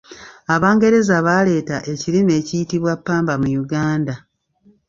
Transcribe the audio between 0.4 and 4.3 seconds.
Abangereza baleeta ekirime ekiyitibwa ppamba mu Uganda.